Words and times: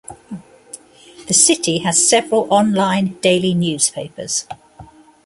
The 1.27 1.33
city 1.35 1.77
has 1.83 2.09
several 2.09 2.51
online 2.51 3.19
daily 3.21 3.53
newspapers. 3.53 4.47